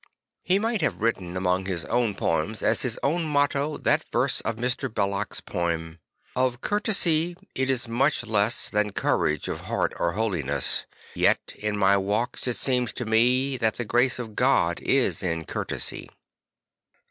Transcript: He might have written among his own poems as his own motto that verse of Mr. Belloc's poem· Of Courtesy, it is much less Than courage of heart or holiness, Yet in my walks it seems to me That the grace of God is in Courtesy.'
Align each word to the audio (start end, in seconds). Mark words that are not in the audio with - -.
He 0.43 0.57
might 0.57 0.81
have 0.81 0.99
written 0.99 1.37
among 1.37 1.67
his 1.67 1.85
own 1.85 2.15
poems 2.15 2.63
as 2.63 2.81
his 2.81 2.97
own 3.03 3.23
motto 3.23 3.77
that 3.77 4.03
verse 4.11 4.41
of 4.41 4.55
Mr. 4.55 4.91
Belloc's 4.91 5.41
poem· 5.41 5.99
Of 6.41 6.59
Courtesy, 6.59 7.37
it 7.53 7.69
is 7.69 7.87
much 7.87 8.25
less 8.25 8.67
Than 8.67 8.93
courage 8.93 9.47
of 9.47 9.59
heart 9.69 9.93
or 9.99 10.13
holiness, 10.13 10.87
Yet 11.13 11.53
in 11.55 11.77
my 11.77 11.97
walks 11.97 12.47
it 12.47 12.55
seems 12.57 12.93
to 12.93 13.05
me 13.05 13.57
That 13.57 13.75
the 13.75 13.85
grace 13.85 14.17
of 14.17 14.35
God 14.35 14.79
is 14.81 15.21
in 15.21 15.45
Courtesy.' 15.45 16.09